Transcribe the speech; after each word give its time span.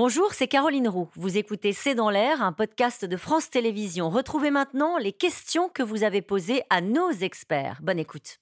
Bonjour, 0.00 0.32
c'est 0.32 0.46
Caroline 0.46 0.86
Roux. 0.86 1.10
Vous 1.16 1.38
écoutez 1.38 1.72
C'est 1.72 1.96
dans 1.96 2.08
l'air, 2.08 2.40
un 2.40 2.52
podcast 2.52 3.04
de 3.04 3.16
France 3.16 3.50
Télévisions. 3.50 4.10
Retrouvez 4.10 4.52
maintenant 4.52 4.96
les 4.96 5.10
questions 5.10 5.68
que 5.68 5.82
vous 5.82 6.04
avez 6.04 6.22
posées 6.22 6.62
à 6.70 6.80
nos 6.80 7.10
experts. 7.10 7.80
Bonne 7.82 7.98
écoute. 7.98 8.38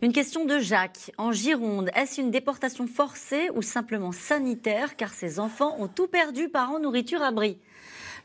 Une 0.00 0.12
question 0.12 0.44
de 0.44 0.60
Jacques. 0.60 1.10
En 1.18 1.32
Gironde, 1.32 1.90
est-ce 1.96 2.20
une 2.20 2.30
déportation 2.30 2.86
forcée 2.86 3.50
ou 3.56 3.60
simplement 3.60 4.12
sanitaire 4.12 4.94
car 4.94 5.12
ces 5.14 5.40
enfants 5.40 5.74
ont 5.80 5.88
tout 5.88 6.06
perdu 6.06 6.48
parents, 6.48 6.78
nourriture, 6.78 7.20
abri 7.20 7.58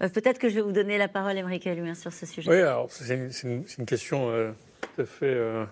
euh, 0.04 0.10
Peut-être 0.10 0.38
que 0.38 0.50
je 0.50 0.54
vais 0.54 0.62
vous 0.62 0.72
donner 0.72 1.00
la 1.00 1.08
parole, 1.08 1.36
Émeric 1.36 1.66
Alluin, 1.66 1.96
sur 1.96 2.14
ce 2.14 2.28
sujet. 2.28 2.48
Oui, 2.48 2.58
alors 2.58 2.92
c'est 2.92 3.16
une, 3.16 3.64
une, 3.80 3.86
question 3.88 4.30
euh, 4.30 4.52
tout 4.82 5.02
à 5.02 5.06
fait 5.06 5.26
euh, 5.26 5.66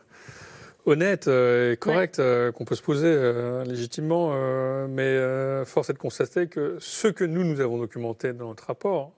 honnête 0.86 1.27
euh, 1.27 1.73
et 1.73 1.77
correcte 1.77 2.20
euh, 2.20 2.52
qu'on 2.52 2.66
peut 2.66 2.75
se 2.75 2.81
poser 2.81 3.07
euh, 3.07 3.63
légitimement, 3.66 4.34
mais 4.88 5.16
force 5.66 5.89
est 5.89 5.93
de 5.93 5.98
constater 5.98 6.48
que 6.48 6.77
ce 6.80 7.07
que 7.07 7.23
nous, 7.23 7.43
nous 7.43 7.59
avons 7.59 7.77
documenté 7.77 8.34
dans 8.34 8.48
notre 8.48 8.66
rapport 8.66 9.13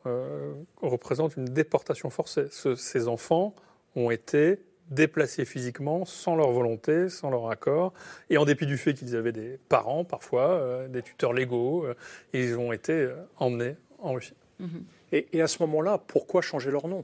représente 0.81 1.35
une 1.35 1.45
déportation 1.45 2.09
forcée. 2.09 2.47
ces 2.49 3.07
enfants 3.07 3.53
ont 3.95 4.11
été 4.11 4.59
déplacés 4.89 5.43
physiquement 5.43 6.05
sans 6.05 6.35
leur 6.35 6.51
volonté, 6.51 7.09
sans 7.09 7.29
leur 7.29 7.49
accord, 7.49 7.93
et 8.29 8.37
en 8.37 8.45
dépit 8.45 8.65
du 8.65 8.77
fait 8.77 8.93
qu'ils 8.93 9.15
avaient 9.15 9.33
des 9.33 9.59
parents 9.69 10.05
parfois, 10.05 10.87
des 10.89 11.01
tuteurs 11.01 11.33
légaux, 11.33 11.85
ils 12.33 12.57
ont 12.57 12.71
été 12.71 13.09
emmenés 13.37 13.75
en 13.99 14.13
Russie. 14.13 14.35
Mm-hmm. 14.61 14.81
et, 15.11 15.27
et 15.33 15.41
à 15.41 15.47
ce 15.47 15.61
moment-là, 15.63 15.99
pourquoi 15.99 16.41
changer 16.41 16.71
leur 16.71 16.87
nom? 16.87 17.03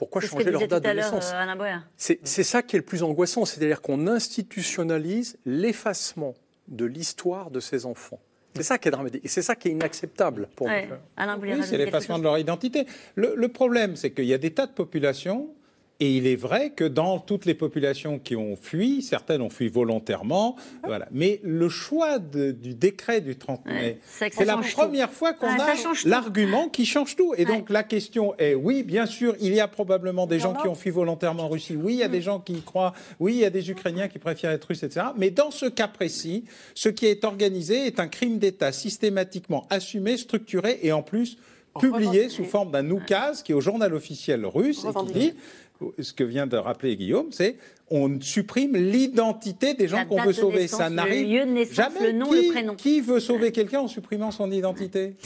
Pourquoi 0.00 0.22
changer 0.22 0.50
leur 0.50 0.66
date 0.66 0.82
de 0.82 0.90
naissance 0.92 1.30
euh, 1.34 1.76
C'est 1.98 2.42
ça 2.42 2.62
qui 2.62 2.76
est 2.76 2.78
le 2.78 2.84
plus 2.86 3.02
angoissant, 3.02 3.44
c'est-à-dire 3.44 3.82
qu'on 3.82 4.06
institutionnalise 4.06 5.36
l'effacement 5.44 6.34
de 6.68 6.86
l'histoire 6.86 7.50
de 7.50 7.60
ces 7.60 7.84
enfants. 7.84 8.18
C'est 8.56 8.62
ça 8.62 8.78
qui 8.78 8.88
est 8.88 8.92
dramatique. 8.92 9.22
Et 9.22 9.28
c'est 9.28 9.42
ça 9.42 9.54
qui 9.56 9.68
est 9.68 9.72
inacceptable 9.72 10.48
pour 10.56 10.68
nous. 10.68 10.74
Oui, 11.42 11.62
c'est 11.64 11.76
l'effacement 11.76 12.18
de 12.18 12.22
leur 12.22 12.38
identité. 12.38 12.86
le 13.14 13.48
problème, 13.48 13.94
c'est 13.94 14.10
qu'il 14.10 14.24
y 14.24 14.32
a 14.32 14.38
des 14.38 14.54
tas 14.54 14.66
de 14.66 14.72
populations 14.72 15.50
et 16.00 16.16
il 16.16 16.26
est 16.26 16.36
vrai 16.36 16.70
que 16.70 16.84
dans 16.84 17.18
toutes 17.18 17.44
les 17.44 17.54
populations 17.54 18.18
qui 18.18 18.34
ont 18.34 18.56
fui, 18.56 19.02
certaines 19.02 19.42
ont 19.42 19.50
fui 19.50 19.68
volontairement, 19.68 20.56
voilà. 20.82 21.06
Mais 21.12 21.40
le 21.42 21.68
choix 21.68 22.18
du 22.18 22.74
décret 22.74 23.20
du 23.20 23.36
30 23.36 23.66
mai, 23.66 23.98
c'est 24.04 24.44
la 24.44 24.56
première 24.56 25.12
fois 25.12 25.34
qu'on 25.34 25.46
a 25.46 25.74
l'argument 26.06 26.68
qui 26.70 26.86
change 26.86 27.16
tout. 27.16 27.34
Et 27.36 27.44
donc 27.44 27.68
la 27.68 27.82
question 27.82 28.34
est, 28.38 28.54
oui, 28.54 28.82
bien 28.82 29.04
sûr, 29.04 29.36
il 29.40 29.54
y 29.54 29.60
a 29.60 29.68
probablement 29.68 30.26
des 30.26 30.38
gens 30.38 30.54
qui 30.54 30.68
ont 30.68 30.74
fui 30.74 30.90
volontairement 30.90 31.44
en 31.44 31.48
Russie. 31.48 31.76
Oui, 31.76 31.94
il 31.94 31.98
y 31.98 32.02
a 32.02 32.08
des 32.08 32.20
mm. 32.20 32.22
gens 32.22 32.40
qui 32.40 32.54
y 32.54 32.62
croient. 32.62 32.94
Oui, 33.18 33.34
il 33.34 33.40
y 33.40 33.44
a 33.44 33.50
des 33.50 33.70
Ukrainiens 33.70 34.08
qui 34.08 34.18
préfèrent 34.18 34.52
être 34.52 34.64
russes, 34.64 34.82
etc. 34.82 35.06
Mais 35.16 35.30
dans 35.30 35.50
ce 35.50 35.66
cas 35.66 35.88
précis, 35.88 36.44
ce 36.74 36.88
qui 36.88 37.06
est 37.06 37.24
organisé 37.24 37.86
est 37.86 38.00
un 38.00 38.08
crime 38.08 38.38
d'État 38.38 38.72
systématiquement 38.72 39.66
assumé, 39.68 40.16
structuré 40.16 40.78
et 40.82 40.92
en 40.92 41.02
plus 41.02 41.36
publié 41.78 42.28
sous 42.28 42.44
forme 42.44 42.72
d'un 42.72 42.90
oukaz 42.90 43.42
qui 43.42 43.52
est 43.52 43.54
au 43.54 43.60
journal 43.60 43.94
officiel 43.94 44.44
russe 44.44 44.84
et 44.84 45.06
qui 45.06 45.12
dit 45.12 45.34
ce 45.98 46.12
que 46.12 46.24
vient 46.24 46.46
de 46.46 46.56
rappeler 46.56 46.96
Guillaume, 46.96 47.28
c'est 47.30 47.56
on 47.90 48.20
supprime 48.20 48.76
l'identité 48.76 49.74
des 49.74 49.88
gens 49.88 50.04
qu'on 50.06 50.22
veut 50.22 50.32
sauver. 50.32 50.68
Ça 50.68 50.90
n'arrive 50.90 51.26
jamais. 51.72 52.12
Le 52.12 52.12
nom, 52.12 52.30
qui, 52.30 52.46
le 52.46 52.52
prénom. 52.52 52.74
Qui 52.76 53.00
veut 53.00 53.20
sauver 53.20 53.52
quelqu'un 53.52 53.80
en 53.80 53.88
supprimant 53.88 54.30
son 54.30 54.50
identité? 54.50 55.16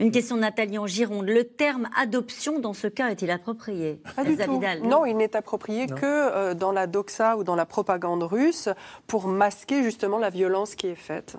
Une 0.00 0.12
question 0.12 0.36
de 0.36 0.42
Nathalie 0.42 0.78
en 0.78 0.86
Gironde. 0.86 1.26
Le 1.26 1.44
terme 1.44 1.88
adoption, 1.96 2.60
dans 2.60 2.72
ce 2.72 2.86
cas, 2.86 3.10
est-il 3.10 3.30
approprié? 3.30 3.98
Pas 4.14 4.24
du 4.24 4.36
tout. 4.36 4.60
non, 4.84 5.04
il 5.04 5.16
n'est 5.16 5.34
approprié 5.34 5.86
que 5.86 5.96
euh, 6.04 6.54
dans 6.54 6.70
la 6.70 6.86
doxa 6.86 7.36
ou 7.36 7.42
dans 7.42 7.56
la 7.56 7.66
propagande 7.66 8.22
russe 8.22 8.68
pour 9.08 9.26
masquer 9.26 9.82
justement 9.82 10.18
la 10.18 10.30
violence 10.30 10.76
qui 10.76 10.86
est 10.86 10.94
faite. 10.94 11.36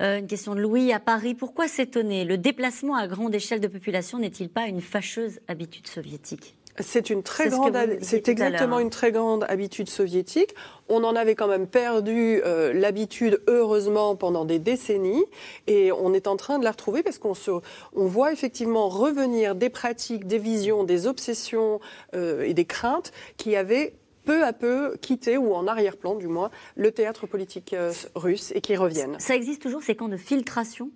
Euh, 0.00 0.18
une 0.18 0.26
question 0.26 0.54
de 0.54 0.60
Louis 0.60 0.92
à 0.92 0.98
Paris. 0.98 1.34
Pourquoi 1.34 1.68
s'étonner? 1.68 2.24
Le 2.24 2.36
déplacement 2.36 2.96
à 2.96 3.06
grande 3.06 3.34
échelle 3.34 3.60
de 3.60 3.68
population 3.68 4.18
n'est-il 4.18 4.48
pas 4.48 4.66
une 4.66 4.80
fâcheuse 4.80 5.40
habitude 5.48 5.86
soviétique? 5.86 6.56
C'est 6.80 7.10
une 7.10 7.22
très 7.22 7.48
grande, 7.48 7.76
c'est 8.02 8.28
exactement 8.28 8.78
une 8.78 8.90
très 8.90 9.12
grande 9.12 9.44
habitude 9.48 9.88
soviétique. 9.88 10.54
On 10.88 11.04
en 11.04 11.16
avait 11.16 11.34
quand 11.34 11.48
même 11.48 11.66
perdu 11.66 12.40
euh, 12.44 12.72
l'habitude, 12.72 13.42
heureusement, 13.46 14.16
pendant 14.16 14.44
des 14.44 14.58
décennies, 14.58 15.24
et 15.66 15.92
on 15.92 16.14
est 16.14 16.26
en 16.26 16.36
train 16.36 16.58
de 16.58 16.64
la 16.64 16.70
retrouver 16.70 17.02
parce 17.02 17.18
qu'on 17.18 17.34
se, 17.34 17.50
on 17.94 18.06
voit 18.06 18.32
effectivement 18.32 18.88
revenir 18.88 19.54
des 19.54 19.70
pratiques, 19.70 20.26
des 20.26 20.38
visions, 20.38 20.84
des 20.84 21.06
obsessions 21.06 21.80
euh, 22.14 22.42
et 22.42 22.54
des 22.54 22.64
craintes 22.64 23.12
qui 23.36 23.56
avaient 23.56 23.94
peu 24.24 24.44
à 24.44 24.52
peu 24.52 24.96
quitté, 25.00 25.38
ou 25.38 25.54
en 25.54 25.66
arrière-plan 25.66 26.14
du 26.14 26.28
moins, 26.28 26.50
le 26.76 26.92
théâtre 26.92 27.26
politique 27.26 27.72
euh, 27.72 27.92
russe 28.14 28.52
et 28.54 28.60
qui 28.60 28.76
reviennent. 28.76 29.16
Ça 29.18 29.34
existe 29.34 29.62
toujours 29.62 29.82
ces 29.82 29.94
camps 29.94 30.08
de 30.08 30.18
filtration? 30.18 30.90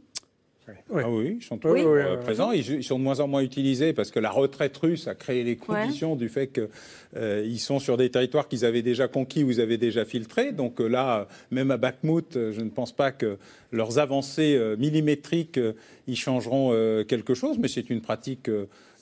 Oui. 0.69 1.03
Ah 1.05 1.11
oui, 1.11 1.39
ils 1.41 1.45
sont 1.45 1.59
toujours 1.59 1.93
euh, 1.93 2.17
présents. 2.19 2.53
Ils, 2.53 2.85
sont 2.85 2.99
de 2.99 3.05
moins 3.05 3.21
en 3.21 3.27
moins 3.27 3.43
utilisés 3.43 3.93
parce 3.93 4.11
que 4.11 4.21
la 4.21 4.31
retraite 4.31 4.77
russe 4.77 5.09
a 5.09 5.15
créé 5.15 5.43
les 5.43 5.57
conditions 5.57 6.15
du 6.15 6.29
fait 6.29 6.49
qu'ils 6.49 6.69
euh, 7.17 7.57
sont 7.57 7.79
sur 7.79 7.97
des 7.97 8.11
territoires 8.11 8.47
qu'ils 8.47 8.65
avaient 8.65 8.83
déjà 8.83 9.09
conquis 9.09 9.43
ou 9.43 9.51
ils 9.51 9.61
avaient 9.61 9.79
déjà 9.79 10.05
filtrés. 10.05 10.53
Donc 10.53 10.81
euh, 10.81 10.87
là, 10.87 11.27
même 11.51 11.71
à 11.71 11.77
Bakhmut, 11.77 12.35
je 12.35 12.61
ne 12.61 12.71
pense 12.71 12.93
pas 12.93 13.11
que 13.11 13.39
leurs 13.73 13.99
avancées 13.99 14.61
millimétriques 14.79 15.59
y 16.07 16.15
changeront 16.15 16.73
quelque 17.09 17.35
chose, 17.35 17.59
mais 17.59 17.69
c'est 17.69 17.89
une 17.91 18.03
pratique 18.03 18.51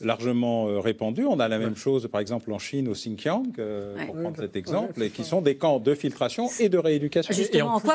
largement 0.01 0.69
euh, 0.69 0.81
répandue. 0.81 1.25
On 1.25 1.41
a 1.41 1.49
la 1.49 1.59
même 1.59 1.77
chose, 1.77 2.09
par 2.11 2.21
exemple, 2.21 2.53
en 2.53 2.59
Chine, 2.59 2.89
au 2.89 2.93
Xinjiang, 2.93 3.45
euh, 3.59 3.95
pour 4.07 4.15
prendre 4.17 4.37
cet 4.37 4.57
exemple, 4.57 5.03
et 5.03 5.11
qui 5.11 5.25
sont 5.25 5.43
des 5.43 5.57
camps 5.57 5.79
de 5.79 5.95
filtration 5.95 6.49
et 6.59 6.69
de 6.69 6.79
rééducation. 6.79 7.35
et 7.35 7.63
en 7.63 7.81
plus, 7.81 7.91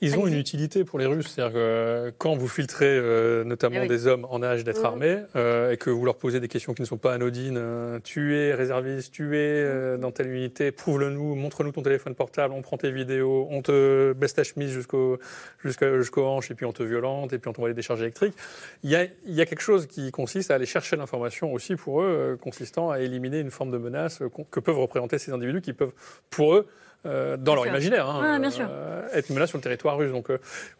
ils 0.00 0.18
ont, 0.18 0.26
une 0.26 0.34
utilité 0.34 0.84
pour 0.84 0.98
les 0.98 1.06
Russes. 1.06 1.32
C'est-à-dire 1.34 1.54
que 1.54 1.58
euh, 1.58 2.10
quand 2.18 2.36
vous 2.36 2.48
filtrez 2.48 3.00
notamment 3.44 3.82
eh 3.84 3.88
des 3.88 4.06
hommes 4.06 4.26
en 4.30 4.42
âge 4.42 4.64
d'être 4.64 4.84
armés 4.84 5.18
et 5.34 5.76
que 5.76 5.90
vous 5.90 6.04
leur 6.04 6.16
posez 6.16 6.40
des 6.40 6.48
questions 6.48 6.74
qui 6.74 6.82
ne 6.82 6.86
sont 6.86 6.96
pas 6.96 7.14
anodines, 7.14 7.60
tu 8.04 8.36
es 8.36 8.54
réserviste, 8.54 9.12
tu 9.12 9.36
es 9.36 9.98
dans 9.98 10.10
telle 10.10 10.28
unité, 10.28 10.72
prouve-le-nous, 10.72 11.34
montre-nous 11.34 11.72
ton 11.72 11.82
téléphone 11.82 12.14
portable, 12.14 12.54
on 12.54 12.62
prend 12.62 12.76
tes 12.76 12.90
vidéos, 12.90 13.46
on 13.50 13.62
te 13.62 14.12
baisse 14.12 14.34
ta 14.34 14.44
chemise 14.44 14.70
jusqu'au 14.70 15.18
jusqu'au 15.64 16.24
hanches 16.24 16.50
et 16.50 16.54
puis 16.54 16.66
on 16.66 16.72
te 16.72 16.82
violente 16.82 17.32
et 17.32 17.38
puis 17.38 17.48
on 17.48 17.52
t'envoie 17.52 17.68
des 17.68 17.74
décharges 17.74 18.02
électriques. 18.02 18.34
Il 18.82 18.90
y, 18.90 18.96
a, 18.96 19.04
il 19.04 19.34
y 19.34 19.40
a 19.40 19.46
quelque 19.46 19.62
chose 19.62 19.86
qui 19.86 20.10
consiste 20.10 20.50
à 20.50 20.54
aller 20.54 20.66
chercher 20.66 20.96
l'information 20.96 21.45
aussi 21.52 21.76
pour 21.76 22.02
eux, 22.02 22.06
euh, 22.06 22.36
consistant 22.36 22.90
à 22.90 23.00
éliminer 23.00 23.40
une 23.40 23.50
forme 23.50 23.70
de 23.70 23.78
menace 23.78 24.22
que 24.50 24.60
peuvent 24.60 24.78
représenter 24.78 25.18
ces 25.18 25.32
individus 25.32 25.60
qui 25.60 25.72
peuvent, 25.72 25.92
pour 26.30 26.54
eux, 26.54 26.66
euh, 27.04 27.36
dans 27.36 27.54
leur 27.54 27.66
imaginaire, 27.66 28.08
hein, 28.08 28.40
euh, 28.60 29.08
être 29.12 29.28
une 29.28 29.36
menace 29.36 29.50
sur 29.50 29.58
le 29.58 29.62
territoire 29.62 29.96
russe. 29.96 30.12
Donc 30.12 30.28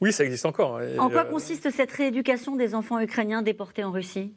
oui, 0.00 0.12
ça 0.12 0.25
existe 0.25 0.47
encore. 0.47 0.81
en 0.99 1.10
quoi 1.10 1.25
consiste 1.25 1.71
cette 1.71 1.93
rééducation 1.93 2.56
des 2.56 2.75
enfants 2.75 2.99
ukrainiens 3.00 3.43
déportés 3.43 3.84
en 3.84 3.93
Russie? 3.93 4.32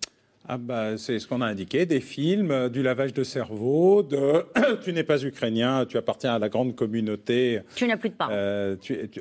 Ah 0.51 0.57
bah, 0.57 0.97
c'est 0.97 1.19
ce 1.19 1.27
qu'on 1.27 1.41
a 1.41 1.45
indiqué, 1.45 1.85
des 1.85 1.99
films, 1.99 2.69
du 2.69 2.81
lavage 2.81 3.13
de 3.13 3.23
cerveau, 3.23 4.01
de 4.01 4.45
tu 4.83 4.93
n'es 4.93 5.03
pas 5.03 5.21
ukrainien, 5.23 5.85
tu 5.85 5.95
appartiens 5.95 6.33
à 6.33 6.39
la 6.39 6.49
grande 6.49 6.75
communauté. 6.75 7.59
Tu 7.75 7.85
n'as 7.85 7.97
plus 7.97 8.09
de 8.09 8.15
parents. 8.15 8.33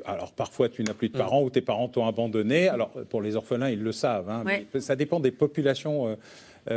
alors 0.05 0.31
parfois 0.31 0.69
tu 0.69 0.81
n'as 0.83 0.95
plus 0.95 1.09
de 1.09 1.15
mm. 1.15 1.19
parents 1.19 1.43
ou 1.43 1.51
tes 1.51 1.61
parents 1.61 1.87
t'ont 1.87 2.07
abandonné. 2.07 2.67
Alors 2.67 2.89
pour 3.09 3.21
les 3.21 3.35
orphelins, 3.35 3.69
ils 3.69 3.83
le 3.83 3.91
savent. 3.91 4.27
Hein, 4.27 4.43
ça 4.79 4.95
dépend 4.95 5.19
des 5.19 5.29
populations 5.29 6.07
euh, 6.07 6.15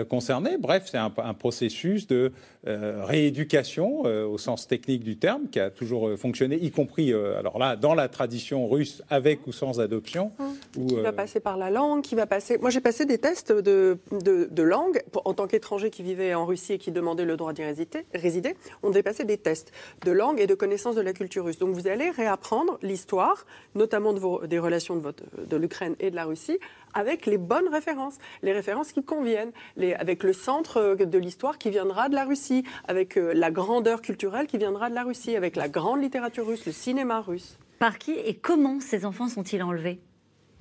concernés. 0.09 0.57
Bref, 0.59 0.89
c'est 0.91 0.99
un, 0.99 1.11
processus 1.35 2.07
de 2.07 2.33
euh, 2.67 3.05
rééducation 3.05 4.03
euh, 4.07 4.25
au 4.25 4.39
sens 4.39 4.69
technique 4.69 5.03
du 5.03 5.17
terme 5.17 5.49
qui 5.51 5.59
a 5.59 5.71
toujours 5.71 6.17
fonctionné, 6.17 6.57
y 6.57 6.71
compris, 6.71 7.13
alors 7.13 7.59
là, 7.59 7.77
dans 7.77 7.95
la 7.95 8.09
tradition 8.09 8.69
russe, 8.69 9.03
avec 9.11 9.47
ou 9.47 9.53
sans 9.53 9.81
adoption. 9.81 10.33
Mmh. 10.39 10.87
qui 10.87 10.95
va 10.97 11.13
passer 11.13 11.41
par 11.41 11.57
la 11.57 11.71
langue, 11.71 12.03
qui 12.03 12.15
va 12.15 12.27
passer. 12.27 12.59
Moi, 12.59 12.71
j'ai 12.71 12.81
passé 12.81 13.05
des 13.05 13.19
tests 13.19 13.53
de, 13.53 13.99
de, 14.11 14.63
langue 14.63 15.03
en 15.25 15.35
tant 15.35 15.47
qu'étranger 15.47 15.91
qui 15.91 16.03
vivait 16.03 16.35
en 16.35 16.47
Russie 16.47 16.75
et 16.75 16.79
qui 16.79 16.93
demandait 16.93 17.25
le 17.25 17.37
droit 17.37 17.53
d'y 17.53 17.63
résider. 17.65 18.57
On 18.83 18.91
devait 18.91 19.03
passer 19.03 19.25
des 19.25 19.39
tests 19.39 19.73
de 20.05 20.13
langue 20.13 20.41
et 20.41 20.47
de 20.47 20.55
connaissance 20.55 20.95
de 20.95 21.01
la 21.01 21.13
culture 21.13 21.45
russe. 21.45 21.59
Donc, 21.59 21.75
vous 21.75 21.89
allez 21.89 22.11
réapprendre 22.11 22.79
l'histoire, 22.83 23.47
notamment 23.75 24.13
de 24.13 24.21
vos, 24.21 24.47
des 24.47 24.59
relations 24.59 24.97
de, 24.97 25.01
votre, 25.01 25.25
de 25.47 25.57
l'Ukraine 25.57 25.97
et 26.01 26.11
de 26.11 26.17
la 26.17 26.25
Russie, 26.25 26.59
avec 26.95 27.27
les 27.27 27.39
bonnes 27.39 27.69
références, 27.69 28.19
les 28.43 28.53
références 28.53 28.93
qui 28.93 29.03
conviennent, 29.03 29.53
avec 29.99 30.23
le 30.23 30.33
centre 30.33 30.77
euh, 30.79 30.95
de 30.95 31.19
l'histoire 31.19 31.59
qui 31.59 31.71
viendra 31.71 32.09
de 32.09 32.15
la 32.15 32.25
Russie, 32.25 32.65
avec 32.87 33.17
euh, 33.17 33.33
la 33.35 33.51
grandeur 33.51 34.03
culturelle 34.03 34.47
qui 34.47 34.59
viendra 34.59 34.91
de 34.91 34.95
la 34.95 35.05
Russie, 35.05 35.37
avec 35.37 35.57
la 35.57 35.69
grande 35.69 36.03
littérature 36.03 36.47
russe, 36.47 36.67
le 36.67 36.73
cinéma 36.73 37.21
russe. 37.21 37.59
Par 37.79 37.99
qui 37.99 38.13
et 38.13 38.35
comment 38.35 38.81
ces 38.81 39.05
enfants 39.05 39.29
sont-ils 39.29 39.63
enlevés? 39.63 40.01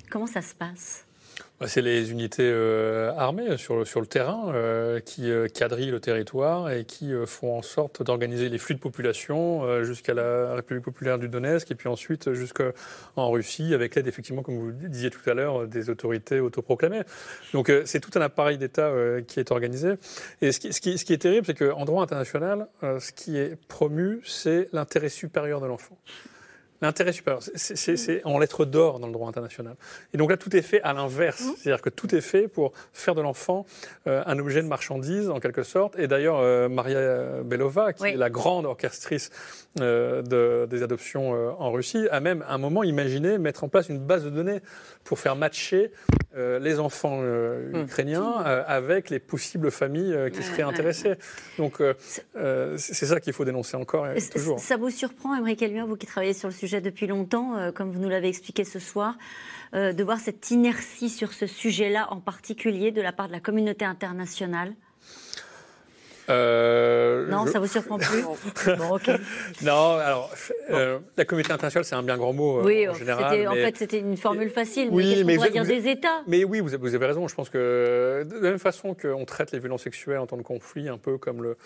Comment 0.10 0.28
ça 0.28 0.42
se 0.42 0.56
passe? 0.56 1.06
C'est 1.68 1.82
les 1.82 2.12
unités 2.12 2.50
euh, 2.50 3.14
armées 3.18 3.58
sur, 3.58 3.86
sur 3.86 4.02
le 4.02 4.08
terrain 4.08 4.52
euh, 4.54 5.00
qui 5.00 5.30
euh, 5.30 5.48
quadrillent 5.48 5.92
le 5.92 6.00
territoire 6.00 6.72
et 6.72 6.86
qui 6.86 7.12
font 7.26 7.58
en 7.58 7.62
sorte 7.62 8.04
d'organiser 8.04 8.50
les 8.50 8.58
flux 8.58 8.76
de 8.76 8.80
population 8.80 9.84
jusqu'à 9.84 10.14
la 10.14 10.56
République 10.56 10.84
populaire 10.84 11.20
du 11.20 11.28
Donetsk 11.28 11.70
et 11.72 11.76
puis 11.76 11.88
ensuite 11.88 12.34
jusqu'en 12.34 13.30
Russie 13.30 13.74
avec 13.74 13.96
l'aide 13.96 14.08
effectivement, 14.08 14.42
comme 14.42 14.58
vous 14.58 14.72
disiez 14.72 15.10
tout 15.10 15.28
à 15.30 15.34
l'heure, 15.34 15.68
des 15.68 15.90
autorités 15.90 16.40
autoproclamées. 16.40 17.02
Donc 17.54 17.72
c'est 17.86 18.00
tout 18.00 18.18
un 18.18 18.22
appareil 18.22 18.58
d'État 18.58 18.92
qui 19.28 19.40
est 19.40 19.52
organisé. 19.52 19.94
Et 20.42 20.52
ce 20.52 20.60
qui, 20.60 20.74
ce 20.74 20.82
qui, 20.82 20.98
ce 20.98 21.06
qui 21.06 21.14
est 21.14 21.18
terrible, 21.18 21.46
c'est 21.46 21.58
qu'en 21.58 21.86
droit 21.86 22.04
international, 22.04 22.68
ce 22.82 23.12
qui 23.12 23.38
est 23.38 23.56
promu, 23.68 24.22
c'est 24.26 24.70
l'intérêt 24.74 25.10
supérieur 25.10 25.62
de 25.62 25.68
l'enfant. 25.68 25.98
L'intérêt 26.82 27.12
supérieur, 27.12 27.42
c'est 27.56 28.26
en 28.26 28.40
lettres 28.40 28.66
d'or 28.66 29.00
dans 29.00 29.08
le 29.08 29.14
droit 29.14 29.30
international. 29.30 29.76
Et 30.14 30.18
donc 30.18 30.30
là, 30.30 30.38
tout 30.38 30.56
est 30.56 30.62
fait 30.62 30.82
à 30.82 30.94
l'inverse. 30.94 31.42
Mmh. 31.42 31.54
C'est-à-dire 31.58 31.82
que 31.82 31.90
tout 31.90 32.14
est 32.16 32.22
fait 32.22 32.48
pour 32.48 32.72
faire 32.94 33.16
de 33.16 33.22
l'enfant 33.22 33.66
euh, 34.08 34.24
un 34.26 34.40
objet 34.40 34.62
de 34.62 34.68
marchandise, 34.68 35.30
en 35.30 35.40
quelque 35.40 35.64
sorte. 35.64 35.98
Et 36.00 36.08
d'ailleurs, 36.08 36.40
euh, 36.40 36.70
Maria 36.70 37.44
Belova, 37.44 37.94
qui 37.94 38.06
est 38.06 38.16
la 38.16 38.30
grande 38.30 38.66
orchestrice 38.66 39.30
de, 39.78 40.68
des 40.70 40.84
adoptions 40.84 41.32
en 41.60 41.72
Russie, 41.72 42.08
a 42.12 42.20
même 42.20 42.44
à 42.48 42.54
un 42.54 42.58
moment 42.58 42.84
imaginé 42.84 43.38
mettre 43.38 43.64
en 43.64 43.70
place 43.70 43.90
une 43.90 44.00
base 44.00 44.24
de 44.24 44.30
données 44.30 44.62
pour 45.04 45.20
faire 45.20 45.36
matcher 45.36 45.92
les 46.36 46.80
enfants 46.80 47.22
mmh. 47.22 47.84
ukrainiens 47.84 48.32
avec 48.32 49.10
les 49.10 49.20
possibles 49.20 49.72
familles 49.72 50.16
qui 50.34 50.44
seraient 50.44 50.62
intéressées. 50.62 51.16
Donc, 51.58 51.82
c'est 52.78 53.06
ça 53.06 53.20
qu'il 53.20 53.34
faut 53.34 53.46
dénoncer 53.46 53.78
encore 53.78 54.08
et 54.08 54.22
toujours. 54.22 54.60
Ça 54.60 54.78
vous 54.78 54.90
surprend, 54.90 55.36
Émeric 55.36 55.62
Elmien, 55.62 55.86
vous 55.86 55.96
qui 55.96 56.06
travaillez 56.06 56.34
sur 56.34 56.48
le 56.48 56.54
sujet 56.54 56.82
depuis 56.82 57.08
longtemps, 57.08 57.56
euh, 57.58 57.72
comme 57.72 57.92
vous 57.92 58.00
nous 58.00 58.10
l'avez 58.10 58.28
expliqué 58.28 58.64
ce 58.64 58.80
soir, 58.80 59.18
euh, 59.74 59.94
de 59.94 60.04
voir 60.04 60.20
cette 60.20 60.52
inertie 60.52 61.10
sur 61.10 61.34
ce 61.34 61.48
sujet-là 61.48 62.08
en 62.12 62.20
particulier 62.20 62.92
de 62.92 63.02
la 63.02 63.12
part 63.12 63.28
de 63.28 63.34
la 63.34 63.40
communauté 63.40 63.86
internationale? 63.86 64.74
Euh, 66.30 67.28
non, 67.28 67.46
ça 67.46 67.60
vous 67.60 67.68
surprend 67.68 67.98
plus 67.98 68.24
bon, 68.78 69.00
Non, 69.64 69.98
alors 69.98 70.30
euh, 70.70 71.00
la 71.18 71.26
communauté 71.26 71.54
internationale, 71.54 71.86
c'est 71.86 71.96
un 71.96 72.04
bien 72.04 72.18
grand 72.18 72.34
mot 72.34 72.62
oui, 72.64 72.88
en 72.88 72.94
général. 72.94 73.48
En 73.48 73.54
fait, 73.54 73.78
c'était 73.78 74.00
une 74.00 74.18
formule 74.18 74.50
facile. 74.50 74.90
Oui, 74.92 75.24
mais 75.26 75.38
qu'est-ce 75.38 75.48
qu'on 75.48 75.64
dire 75.64 75.66
des 75.66 75.90
États? 75.90 76.22
Mais 76.28 76.44
oui, 76.44 76.60
vous 76.60 76.74
avez, 76.74 77.06
raison. 77.06 77.28
Je 77.28 77.36
pense 77.36 77.50
que 77.50 78.26
de 78.30 78.36
la 78.36 78.52
même 78.52 78.60
façon 78.60 78.94
qu'on 78.94 79.26
traite 79.26 79.52
les 79.52 79.60
violences 79.60 79.84
sexuelles 79.84 80.20
en 80.20 80.28
temps 80.28 80.38
de 80.38 80.42
conflit, 80.42 80.90
un 80.90 80.98
peu 80.98 81.18
comme 81.18 81.42
le, 81.42 81.58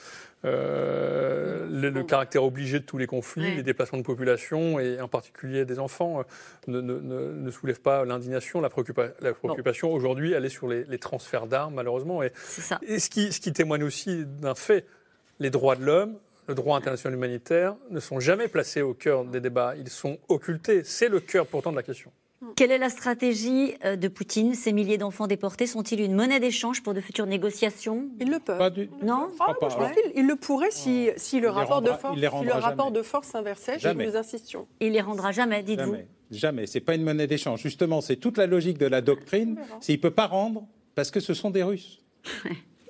euh, 0.46 1.68
le, 1.70 2.04
caractère 2.04 2.44
obligé 2.44 2.80
de 2.80 2.86
tous 2.86 2.98
les 2.98 3.08
conflits, 3.08 3.56
les 3.56 3.64
déplacements 3.64 3.98
de 3.98 4.04
population 4.04 4.80
et 4.80 5.02
en 5.02 5.08
particulier 5.08 5.66
des 5.66 5.80
enfants 5.80 6.24
ne, 6.68 6.82
ne, 6.82 7.00
ne, 7.00 7.52
soulèvent 7.52 7.82
pas 7.82 8.06
l'indignation, 8.06 8.62
la, 8.62 8.70
la 9.22 9.34
préoccupation. 9.34 9.92
Aujourd'hui, 9.92 10.34
elle 10.34 10.46
est 10.46 10.50
sur 10.50 10.68
les, 10.68 10.84
les 10.84 11.00
transferts 11.00 11.48
d'armes, 11.48 11.76
malheureusement. 11.76 12.24
Et, 12.24 12.32
ça. 12.36 12.80
et 12.88 13.00
ce, 13.00 13.10
qui, 13.10 13.32
ce 13.32 13.40
qui 13.40 13.54
témoigne 13.54 13.84
aussi 13.84 14.26
d'un 14.26 14.55
fait, 14.56 14.86
les 15.40 15.50
droits 15.50 15.76
de 15.76 15.84
l'homme, 15.84 16.18
le 16.48 16.56
droit 16.56 16.78
international 16.78 17.18
humanitaire 17.18 17.76
ne 17.90 18.00
sont 18.00 18.20
jamais 18.20 18.48
placés 18.48 18.82
au 18.82 18.94
cœur 18.94 19.26
des 19.26 19.42
débats, 19.42 19.76
ils 19.78 19.90
sont 19.90 20.18
occultés. 20.28 20.84
C'est 20.84 21.10
le 21.10 21.20
cœur 21.20 21.48
pourtant 21.48 21.72
de 21.72 21.78
la 21.78 21.84
question. 21.84 22.12
Quelle 22.56 22.72
est 22.72 22.78
la 22.78 22.90
stratégie 22.90 23.74
euh, 23.84 23.96
de 23.96 24.08
Poutine 24.08 24.54
Ces 24.54 24.72
milliers 24.72 24.98
d'enfants 24.98 25.26
déportés 25.26 25.66
sont-ils 25.66 26.00
une 26.02 26.14
monnaie 26.14 26.40
d'échange 26.40 26.84
pour 26.84 26.94
de 26.94 27.02
futures 27.02 27.26
négociations? 27.26 28.08
Ils 28.20 28.30
le 28.30 28.40
peuvent. 28.40 28.58
Pas 28.58 28.70
du... 28.70 28.90
Non 29.02 29.30
ah, 29.40 29.54
Il 30.16 30.28
le 30.28 30.36
pourrait 30.36 30.72
si, 30.72 31.10
si 31.18 31.40
le 31.40 31.50
rapport, 31.50 31.82
de, 31.82 31.92
force, 31.92 32.18
le 32.20 32.54
rapport 32.54 32.92
de 32.92 33.02
force 33.02 33.30
s'inversait. 33.30 33.78
Nous 33.96 34.16
insistions. 34.16 34.68
Il 34.80 34.92
les 34.92 35.02
rendra 35.02 35.32
jamais, 35.32 35.64
dites-vous 35.64 35.94
Jamais. 35.94 36.08
Jamais. 36.32 36.68
C'est 36.68 36.82
pas 36.82 36.96
une 36.96 37.04
monnaie 37.04 37.28
d'échange. 37.28 37.62
Justement, 37.62 38.02
c'est 38.02 38.18
toute 38.18 38.38
la 38.38 38.48
logique 38.48 38.78
de 38.78 38.88
la 38.88 39.02
doctrine. 39.02 39.58
C'est 39.80 39.94
ne 39.94 39.98
peut 39.98 40.12
pas 40.12 40.28
rendre 40.28 40.68
parce 40.94 41.12
que 41.12 41.20
ce 41.20 41.34
sont 41.34 41.50
des 41.50 41.64
Russes 41.64 42.02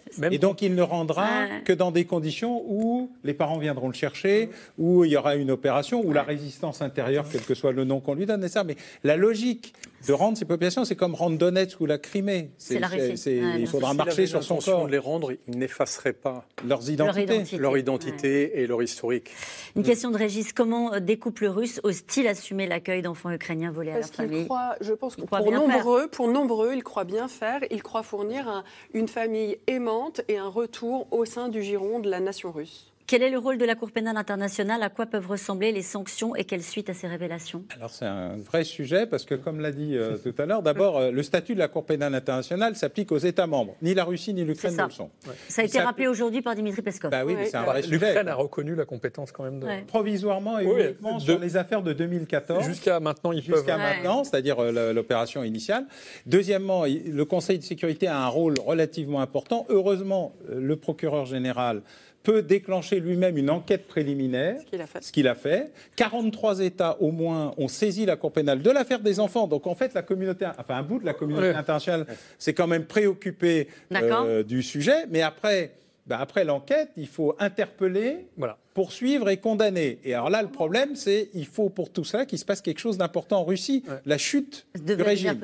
et 0.31 0.37
donc, 0.37 0.61
il 0.61 0.75
ne 0.75 0.81
rendra 0.81 1.47
que 1.63 1.73
dans 1.73 1.91
des 1.91 2.05
conditions 2.05 2.63
où 2.67 3.11
les 3.23 3.33
parents 3.33 3.57
viendront 3.57 3.87
le 3.87 3.93
chercher, 3.93 4.49
où 4.77 5.03
il 5.03 5.11
y 5.11 5.17
aura 5.17 5.35
une 5.35 5.51
opération, 5.51 6.01
où 6.05 6.13
la 6.13 6.23
résistance 6.23 6.81
intérieure, 6.81 7.25
quel 7.31 7.41
que 7.41 7.55
soit 7.55 7.71
le 7.71 7.83
nom 7.83 7.99
qu'on 7.99 8.13
lui 8.13 8.25
donne, 8.25 8.43
et 8.43 8.49
ça. 8.49 8.63
Mais 8.63 8.75
la 9.03 9.17
logique 9.17 9.73
de 10.07 10.13
rendre 10.13 10.37
ces 10.37 10.45
populations, 10.45 10.85
c'est 10.85 10.95
comme 10.95 11.15
rendre 11.15 11.37
Donetsk 11.37 11.79
ou 11.81 11.85
la 11.85 11.97
Crimée. 11.97 12.51
C'est 12.57 12.79
la 12.79 12.89
Il 12.95 13.67
faudra 13.67 13.93
marcher 13.93 14.27
sur 14.27 14.43
son 14.43 14.57
corps. 14.57 14.85
de 14.85 14.91
les 14.91 14.97
rendre, 14.97 15.31
ils 15.47 15.57
n'effaceraient 15.57 16.13
pas 16.13 16.45
leurs 16.65 16.89
identités, 16.89 17.57
leur 17.57 17.77
identité, 17.77 18.61
et 18.61 18.67
leur 18.67 18.81
historique. 18.81 19.31
Une 19.75 19.83
question 19.83 20.11
de 20.11 20.17
Régis 20.17 20.53
comment 20.53 20.93
euh, 20.93 20.99
des 20.99 21.17
couples 21.17 21.45
russes 21.45 21.79
osent-ils 21.83 22.27
assumer 22.27 22.67
l'accueil 22.67 23.01
d'enfants 23.01 23.31
ukrainiens 23.31 23.71
volés 23.71 23.91
à 23.91 23.99
leur 23.99 24.09
famille 24.09 24.45
croient, 24.45 24.75
Je 24.81 24.93
pense 24.93 25.15
que 25.15 25.21
pour 25.21 25.51
nombreux, 25.51 26.07
pour 26.07 26.27
nombreux, 26.27 26.73
ils 26.75 26.83
croient 26.83 27.03
bien 27.03 27.27
faire. 27.27 27.61
Ils 27.71 27.83
croient 27.83 28.03
fournir 28.03 28.63
une 28.93 29.07
famille 29.07 29.57
aimante 29.67 30.21
et 30.27 30.37
un 30.37 30.47
retour 30.47 31.07
au 31.11 31.25
sein 31.25 31.49
du 31.49 31.63
giron 31.63 31.99
de 31.99 32.09
la 32.09 32.19
nation 32.19 32.51
russe. 32.51 32.91
Quel 33.07 33.21
est 33.21 33.29
le 33.29 33.37
rôle 33.37 33.59
de 33.59 33.65
la 33.65 33.75
Cour 33.75 33.91
pénale 33.91 34.17
internationale? 34.17 34.81
À 34.81 34.89
quoi 34.89 35.05
peuvent 35.05 35.27
ressembler 35.27 35.71
les 35.71 35.83
sanctions 35.83 36.35
et 36.35 36.43
quelles 36.43 36.63
suite 36.63 36.89
à 36.89 36.95
ces 36.95 37.05
révélations? 37.05 37.63
Alors 37.75 37.91
c'est 37.91 38.05
un 38.05 38.37
vrai 38.37 38.63
sujet 38.63 39.05
parce 39.05 39.25
que, 39.25 39.35
comme 39.35 39.59
l'a 39.59 39.71
dit 39.71 39.95
euh, 39.95 40.17
tout 40.17 40.33
à 40.39 40.47
l'heure, 40.47 40.63
d'abord, 40.63 40.97
euh, 40.97 41.11
le 41.11 41.21
statut 41.21 41.53
de 41.53 41.59
la 41.59 41.67
Cour 41.67 41.85
pénale 41.85 42.15
internationale 42.15 42.75
s'appelle 42.75 43.05
aux 43.11 43.17
États 43.19 43.45
membres. 43.45 43.75
Ni 43.83 43.93
la 43.93 44.05
Russie 44.05 44.33
ni 44.33 44.43
l'Ukraine 44.43 44.75
ne 44.75 44.83
le 44.85 44.89
sont. 44.89 45.11
Ça 45.49 45.61
a 45.61 45.65
été 45.65 45.79
rappelé 45.79 46.07
aujourd'hui 46.07 46.41
par 46.41 46.55
Dimitri 46.55 46.81
Peskov. 46.81 47.11
Bah 47.11 47.25
oui, 47.25 47.35
c'est 47.45 47.55
un 47.55 47.63
vrai 47.63 47.83
sujet. 47.83 48.07
L'Ukraine 48.07 48.27
a 48.27 48.33
reconnu 48.33 48.73
la 48.73 48.85
compétence 48.85 49.31
quand 49.31 49.43
même. 49.43 49.59
De... 49.59 49.67
Provisoirement 49.85 50.57
et 50.57 50.63
uniquement 50.63 51.19
sur 51.19 51.37
les 51.37 51.57
affaires 51.57 51.83
de 51.83 51.93
2014. 51.93 52.65
Jusqu'à 52.65 52.99
maintenant, 52.99 53.33
ils 53.33 53.43
peuvent. 53.43 53.57
Jusqu'à 53.57 53.77
maintenant, 53.77 54.23
c'est-à-dire 54.23 54.57
euh, 54.59 54.93
l'opération 54.93 55.43
initiale. 55.43 55.85
Deuxièmement, 56.25 56.85
le 56.85 57.25
Conseil 57.25 57.59
de 57.59 57.63
sécurité 57.63 58.07
a 58.07 58.17
un 58.17 58.27
rôle 58.27 58.55
relativement 58.65 59.21
important. 59.21 59.67
Heureusement, 59.69 60.33
le 60.49 60.75
procureur 60.75 61.25
général 61.25 61.83
peut 62.25 62.41
déclencher 62.41 62.99
lui-même 62.99 63.37
une 63.37 63.49
enquête 63.49 63.87
préliminaire, 63.87 64.57
ce 64.99 65.11
qu'il 65.11 65.27
a, 65.27 65.35
fait. 65.35 65.71
43 65.95 66.59
États 66.59 66.99
au 66.99 67.11
moins 67.11 67.53
ont 67.57 67.67
saisi 67.67 68.05
la 68.05 68.15
Cour 68.15 68.31
pénale 68.31 68.61
de 68.61 68.69
l'affaire 68.71 68.99
des 68.99 69.19
enfants. 69.19 69.47
Donc 69.47 69.67
en 69.67 69.75
fait, 69.75 69.93
la 69.93 70.01
communauté, 70.01 70.47
enfin 70.57 70.75
un 70.75 70.83
bout 70.83 70.99
de 70.99 71.05
la 71.05 71.13
communauté 71.13 71.49
internationale 71.49 72.07
s'est 72.39 72.53
quand 72.53 72.67
même 72.67 72.85
préoccupé 72.85 73.69
euh, 73.93 74.43
du 74.43 74.63
sujet. 74.63 75.05
Mais 75.09 75.21
après, 75.21 75.75
bah, 76.07 76.17
après 76.19 76.43
l'enquête, 76.43 76.89
il 76.97 77.07
faut 77.07 77.35
interpeller, 77.37 78.27
poursuivre 78.73 79.29
et 79.29 79.37
condamner. 79.37 79.99
Et 80.03 80.15
alors 80.15 80.31
là, 80.31 80.41
le 80.41 80.49
problème, 80.49 80.95
c'est 80.95 81.29
il 81.35 81.45
faut 81.45 81.69
pour 81.69 81.91
tout 81.91 82.03
ça 82.03 82.25
qu'il 82.25 82.39
se 82.39 82.45
passe 82.45 82.61
quelque 82.61 82.79
chose 82.79 82.97
d'important 82.97 83.41
en 83.41 83.45
Russie, 83.45 83.83
la 84.05 84.17
chute 84.17 84.65
du 84.83 84.95
régime. 84.95 85.39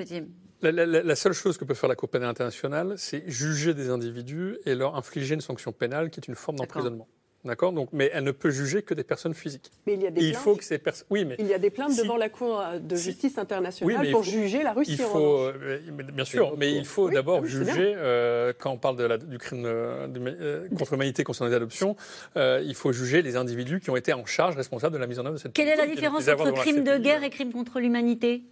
La, 0.62 1.16
seule 1.16 1.34
chose 1.34 1.58
que 1.58 1.66
peut 1.66 1.74
faire 1.74 1.90
la 1.90 1.96
Cour 1.96 2.10
pénale 2.10 2.30
internationale, 2.30 2.94
c'est 2.98 3.24
juger 3.28 3.74
des 3.74 3.90
individus 3.90 4.58
et 4.66 4.76
leur 4.76 4.96
infliger 4.96 5.36
une 5.36 5.42
sanction 5.42 5.72
pénale 5.72 6.10
qui 6.10 6.20
est 6.20 6.28
une 6.28 6.36
forme 6.36 6.58
d'emprisonnement. 6.58 7.08
D'accord? 7.44 7.72
Donc, 7.72 7.90
mais 7.92 8.12
elle 8.14 8.24
ne 8.24 8.32
peut 8.32 8.52
juger 8.52 8.84
que 8.84 8.94
des 8.94 9.04
personnes 9.04 9.34
physiques. 9.34 9.72
Mais 9.88 9.96
il 9.96 10.02
y 10.04 10.08
a 10.08 10.12
des 10.12 10.22
il 10.22 10.32
plaintes. 10.32 10.44
faut 10.44 10.56
que 10.56 10.64
ces 10.64 10.78
personnes. 10.78 11.08
Oui, 11.10 11.26
mais 11.26 11.36
il 11.40 11.48
y 11.48 11.54
a 11.54 11.58
des 11.58 11.72
plaintes 11.72 11.98
devant 11.98 12.18
la 12.18 12.30
Cour 12.30 12.64
de 12.80 12.96
justice 12.96 13.38
internationale 13.40 14.12
pour 14.12 14.24
juger 14.24 14.62
la 14.62 14.74
Russie. 14.74 14.92
Il 14.94 14.98
faut, 15.00 15.40
euh, 15.40 15.80
bien 16.14 16.26
sûr, 16.26 16.56
mais 16.58 16.72
il 16.74 16.86
faut 16.86 17.10
d'abord 17.10 17.44
juger 17.46 17.96
euh, 17.98 18.54
quand 18.58 18.72
on 18.72 18.78
parle 18.78 18.98
de 18.98 19.06
la, 19.06 19.18
du 19.18 19.40
crime 19.40 19.64
euh, 19.66 20.68
contre 20.78 20.94
l'humanité 20.94 21.24
concernant 21.24 21.50
les 21.50 21.56
adoptions. 21.56 21.96
il 22.36 22.76
faut 22.76 22.92
juger 22.92 23.24
les 23.24 23.36
individus 23.36 23.80
qui 23.80 23.90
ont 23.90 23.96
été 23.96 24.14
en 24.14 24.26
charge, 24.26 24.56
responsables 24.56 24.94
de 24.94 25.00
la 25.00 25.08
mise 25.08 25.18
en 25.18 25.26
œuvre 25.26 25.36
de 25.36 25.40
cette. 25.40 25.54
Quelle 25.54 25.70
est 25.70 25.76
la 25.76 25.88
différence 25.88 26.28
entre 26.28 26.54
crime 26.54 26.84
de 26.84 26.98
guerre 26.98 27.24
et 27.24 27.32
crime 27.32 27.52
contre 27.52 27.80
l'humanité? 27.80 28.44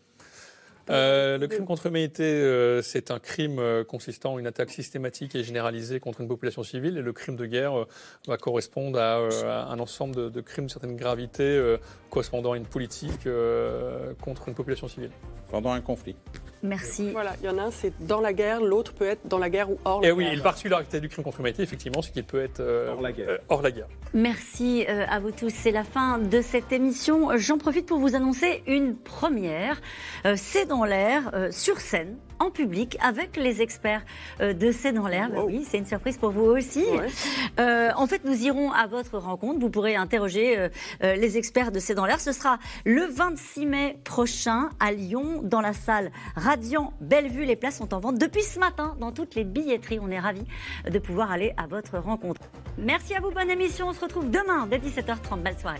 Euh, 0.90 1.38
le 1.38 1.48
crime 1.48 1.66
contre 1.66 1.88
l'humanité, 1.88 2.24
euh, 2.24 2.82
c'est 2.82 3.12
un 3.12 3.20
crime 3.20 3.60
euh, 3.60 3.84
consistant 3.84 4.34
en 4.34 4.40
une 4.40 4.48
attaque 4.48 4.72
systématique 4.72 5.36
et 5.36 5.44
généralisée 5.44 6.00
contre 6.00 6.22
une 6.22 6.28
population 6.28 6.64
civile. 6.64 6.98
Et 6.98 7.02
le 7.02 7.14
crime 7.14 7.36
de 7.36 7.46
guerre 7.46 7.86
va 8.28 8.38
correspondre 8.38 9.00
à, 9.00 9.18
un 9.72 9.80
ensemble 9.80 10.16
de, 10.16 10.30
de, 10.30 10.42
crimes 10.42 10.66
de 10.66 10.72
certaine 10.72 10.96
gravité 10.96 11.78
correspondant 12.10 12.54
à 12.54 12.58
une 12.58 12.66
politique 12.66 13.28
contre 14.22 14.48
une 14.48 14.56
population 14.56 14.88
civile. 14.88 15.12
Pendant 15.50 15.72
un 15.72 15.82
conflit. 15.82 16.16
Merci. 16.64 17.12
Voilà, 17.12 17.36
il 17.42 17.46
y 17.46 17.50
en 17.50 17.58
a 17.58 17.64
un, 17.64 17.72
c'est 17.72 17.94
dans 18.06 18.22
la 18.22 18.34
guerre, 18.34 18.62
l'autre 18.62 18.94
peut 18.94 19.08
être 19.08 19.28
dans 19.28 19.40
la 19.40 19.50
guerre 19.50 19.70
ou 19.70 19.78
hors 19.86 20.02
la 20.02 20.08
et 20.08 20.12
guerre. 20.12 20.26
Et 20.26 20.30
oui, 20.30 20.36
la 20.36 20.44
particularité 20.44 21.00
du 21.00 21.10
crime 21.10 21.24
contre 21.24 21.38
l'humanité, 21.38 21.64
effectivement, 21.64 22.02
c'est 22.02 22.12
qu'il 22.12 22.24
peut 22.24 22.42
être 22.42 22.62
hors, 22.62 23.02
la 23.02 23.12
guerre. 23.12 23.40
hors 23.50 23.62
la 23.62 23.72
guerre. 23.72 23.88
Merci 24.14 24.86
à 24.86 25.20
vous 25.20 25.32
tous. 25.32 25.54
C'est 25.54 25.72
la 25.72 25.84
fin 25.84 26.18
de 26.18 26.42
cette 26.42 26.72
émission. 26.72 27.38
J'en 27.38 27.58
profite 27.58 27.86
pour 27.86 28.00
vous 28.00 28.16
annoncer 28.16 28.64
une 28.66 28.96
première. 28.96 29.82
c'est 30.36 30.66
dans 30.66 30.84
l'air, 30.84 31.32
euh, 31.34 31.52
sur 31.52 31.80
scène, 31.80 32.18
en 32.40 32.52
public, 32.52 32.98
avec 33.02 33.36
les 33.36 33.62
experts 33.62 34.04
euh, 34.40 34.54
de 34.54 34.72
C'est 34.72 34.94
dans 34.94 35.08
l'air. 35.08 35.30
Bah 35.30 35.42
oui, 35.46 35.66
c'est 35.68 35.78
une 35.78 35.86
surprise 35.86 36.18
pour 36.18 36.32
vous 36.32 36.46
aussi. 36.46 36.86
Euh, 37.60 37.90
en 37.96 38.08
fait, 38.08 38.24
nous 38.24 38.44
irons 38.44 38.72
à 38.72 38.88
votre 38.88 39.18
rencontre. 39.18 39.60
Vous 39.60 39.70
pourrez 39.70 39.96
interroger 39.96 40.70
les 41.02 41.38
experts 41.38 41.72
de 41.72 41.80
C'est 41.80 41.96
dans 41.96 42.06
l'air. 42.06 42.20
Ce 42.20 42.32
sera 42.32 42.60
le 42.86 43.06
26 43.06 43.66
mai 43.66 44.00
prochain 44.04 44.70
à 44.80 44.92
Lyon, 44.92 45.42
dans 45.44 45.62
la 45.62 45.74
salle 45.74 46.12
Radiant 46.50 46.94
Bellevue. 47.00 47.46
Les 47.46 47.56
places 47.56 47.78
sont 47.78 47.94
en 47.94 48.00
vente 48.00 48.18
depuis 48.18 48.42
ce 48.42 48.58
matin 48.58 48.96
dans 49.00 49.12
toutes 49.12 49.36
les 49.36 49.44
billetteries. 49.44 50.00
On 50.02 50.10
est 50.10 50.20
ravis 50.20 50.46
de 50.90 50.98
pouvoir 50.98 51.30
aller 51.30 51.54
à 51.58 51.68
votre 51.68 52.00
rencontre. 52.00 52.42
Merci 52.80 53.14
à 53.14 53.20
vous, 53.20 53.30
bonne 53.30 53.52
émission. 53.52 53.90
On 53.90 53.94
se 53.94 54.02
retrouve 54.02 54.32
demain 54.32 54.66
dès 54.66 54.80
17h30. 54.80 55.44
Belle 55.44 55.60
soirée. 55.60 55.80